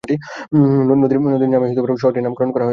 নদীর 1.01 1.19
নামেই 1.49 1.71
শহরটির 2.01 2.23
নামকরণ 2.25 2.49
করা 2.51 2.63
হয়েছে। 2.63 2.69